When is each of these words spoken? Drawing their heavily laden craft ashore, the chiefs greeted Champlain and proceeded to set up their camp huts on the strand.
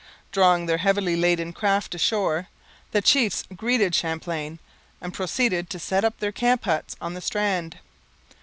Drawing 0.31 0.65
their 0.65 0.79
heavily 0.79 1.15
laden 1.15 1.53
craft 1.53 1.93
ashore, 1.93 2.47
the 2.89 3.03
chiefs 3.03 3.43
greeted 3.55 3.93
Champlain 3.93 4.57
and 4.99 5.13
proceeded 5.13 5.69
to 5.69 5.77
set 5.77 6.03
up 6.03 6.17
their 6.19 6.31
camp 6.31 6.63
huts 6.65 6.95
on 6.99 7.13
the 7.13 7.21
strand. 7.21 7.77